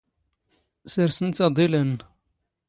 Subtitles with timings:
[0.91, 1.99] ⵙⵔⵙⵏⵜ ⴰⴹⵉⵍ ⴰⵏⵏ.